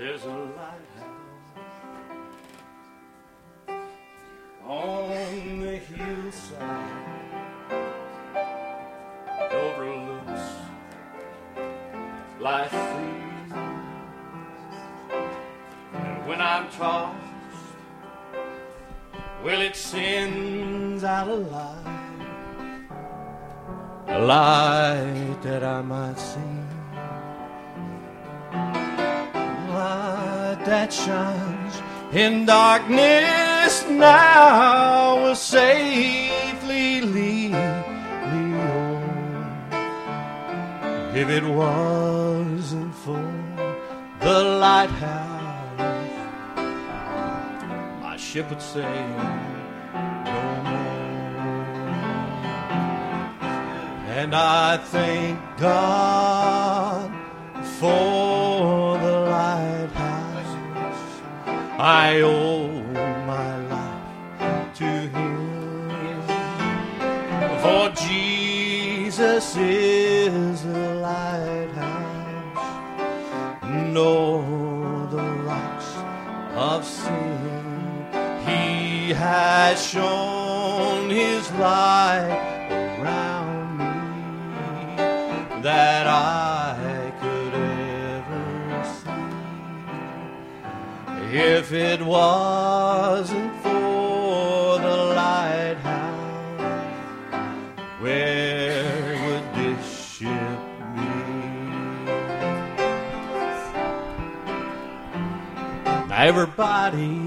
There's 0.00 0.24
a 0.24 0.28
lighthouse 0.28 0.80
on 4.64 5.60
the 5.60 5.76
hillside 5.76 7.02
overlooks 9.52 10.40
life 12.40 12.70
fields. 12.70 13.52
And 15.92 16.26
when 16.26 16.40
I'm 16.40 16.70
tossed, 16.70 17.18
well, 19.44 19.60
it 19.60 19.76
sends 19.76 21.04
out 21.04 21.28
a 21.28 21.34
light, 21.34 22.88
a 24.08 24.18
light 24.18 25.42
that 25.42 25.62
I 25.62 25.82
might 25.82 26.18
see. 26.18 26.79
That 30.66 30.92
shines 30.92 31.80
in 32.12 32.44
darkness 32.44 33.86
now 33.88 35.22
will 35.22 35.34
safely 35.34 37.00
lead 37.00 37.52
me 37.52 38.50
home. 38.68 39.70
If 41.14 41.28
it 41.28 41.44
wasn't 41.44 42.94
for 42.94 43.24
the 44.20 44.42
lighthouse, 44.60 45.78
my 48.02 48.16
ship 48.18 48.50
would 48.50 48.60
sail 48.60 48.84
no 50.24 50.62
more. 50.70 51.00
And 54.18 54.34
I 54.34 54.76
thank 54.76 55.40
God 55.58 57.10
for 57.78 58.29
I 61.82 62.20
owe 62.20 62.68
my 63.24 63.56
life 63.68 64.74
to 64.74 64.84
Him. 64.84 66.20
For 67.62 67.88
Jesus 68.06 69.56
is 69.56 70.62
the 70.62 70.94
lighthouse, 70.96 72.66
nor 73.64 74.42
the 75.10 75.24
rocks 75.48 75.96
of 76.54 76.84
sin. 76.84 78.04
He 78.46 79.14
has 79.14 79.82
shown 79.82 81.08
His 81.08 81.50
light 81.52 82.68
around 82.70 83.78
me 83.78 85.62
that 85.62 86.06
I 86.06 86.49
If 91.32 91.72
it 91.72 92.02
wasn't 92.02 93.54
for 93.62 94.80
the 94.80 94.96
lighthouse, 95.14 96.58
where 98.00 99.14
would 99.24 99.54
this 99.54 100.16
ship 100.16 100.58
be? 100.96 101.10
Everybody 106.12 107.20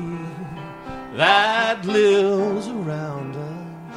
that 1.15 1.85
lives 1.85 2.67
around 2.67 3.37
us, 3.37 3.95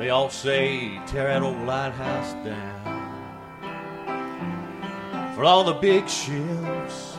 they 0.00 0.10
all 0.10 0.30
say, 0.30 1.00
tear 1.06 1.28
that 1.28 1.42
old 1.44 1.64
lighthouse 1.64 2.32
down. 2.44 2.82
For 5.36 5.44
all 5.44 5.62
the 5.62 5.74
big 5.74 6.08
ships, 6.08 7.18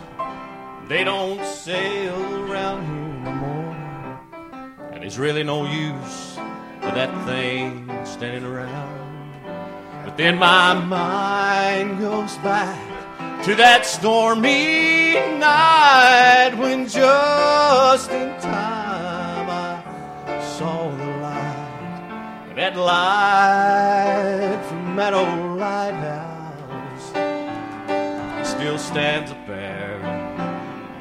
they 0.88 1.04
don't 1.04 1.44
sail 1.44 2.16
around 2.50 2.86
here 2.86 3.24
no 3.24 3.32
more. 3.34 3.76
And 4.94 5.04
there's 5.04 5.20
really 5.20 5.44
no 5.44 5.66
use 5.66 6.36
for 6.80 6.92
that 6.92 7.12
thing 7.26 7.90
standing 8.06 8.46
around. 8.46 8.96
But 10.06 10.16
then 10.16 10.38
my 10.38 10.74
mind 10.74 12.00
goes 12.00 12.38
back 12.38 13.44
to 13.44 13.54
that 13.56 13.86
stormy 13.86 15.16
night 15.38 16.56
when 16.58 16.88
just 16.88 18.10
in 18.10 18.30
time 18.40 19.50
I 19.50 19.84
saw 20.58 20.90
the 20.90 21.06
light. 21.06 22.54
That 22.56 22.78
light 22.78 24.64
from 24.70 24.96
that 24.96 25.14
old 25.14 25.60
lighthouse 25.60 27.10
still 28.50 28.78
stands 28.78 29.32
up 29.32 29.46
there 29.46 30.27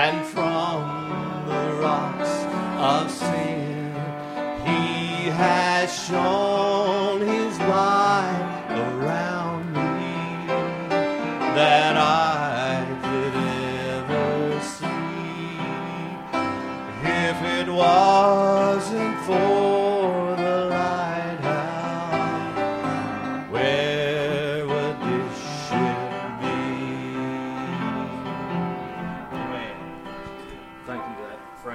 and 0.04 0.24
from 0.26 0.78
the 1.46 1.64
rocks 1.82 2.32
of 2.78 3.10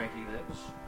Frankie 0.07 0.31
Lips. 0.31 0.86